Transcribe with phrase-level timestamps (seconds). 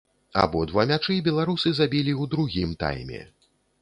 [0.43, 3.21] Абодва мячы беларусы забілі ў другім тайме.